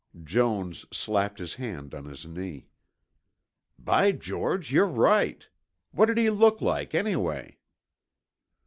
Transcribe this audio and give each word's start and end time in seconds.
Jones 0.23 0.87
slapped 0.91 1.37
his 1.37 1.53
hand 1.53 1.93
on 1.93 2.05
his 2.05 2.25
knee. 2.25 2.69
"By 3.77 4.11
George, 4.11 4.71
you're 4.73 4.87
right. 4.87 5.47
What 5.91 6.07
did 6.07 6.17
he 6.17 6.31
look 6.31 6.59
like, 6.59 6.95
anyway?" 6.95 7.59